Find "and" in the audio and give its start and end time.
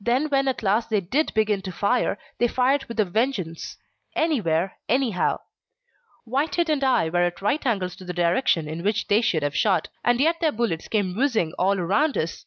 6.70-6.82, 10.02-10.18